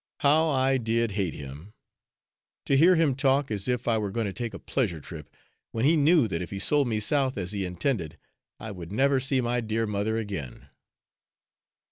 [0.21, 1.75] How I did hate him!
[2.65, 5.29] To hear him talk as if I were going to take a pleasure trip,
[5.73, 8.17] when he knew that if he sold me South, as he intended,
[8.59, 10.69] I would never see my dear mother again.